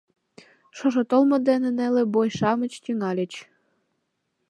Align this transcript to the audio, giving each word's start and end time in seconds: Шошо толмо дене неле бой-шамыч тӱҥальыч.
Шошо 0.77 1.01
толмо 1.09 1.37
дене 1.47 1.69
неле 1.77 2.03
бой-шамыч 2.13 2.73
тӱҥальыч. 2.83 3.33